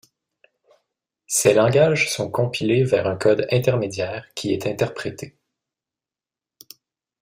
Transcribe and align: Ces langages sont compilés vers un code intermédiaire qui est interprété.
Ces 1.27 1.53
langages 1.53 2.09
sont 2.09 2.31
compilés 2.31 2.83
vers 2.83 3.05
un 3.05 3.15
code 3.15 3.45
intermédiaire 3.51 4.25
qui 4.33 4.51
est 4.51 4.65
interprété. 4.65 5.37